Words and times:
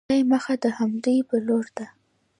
د 0.01 0.03
خدای 0.07 0.21
مخه 0.31 0.53
د 0.63 0.65
همدوی 0.77 1.19
په 1.29 1.35
لورې 1.47 1.71
ده. 1.77 1.87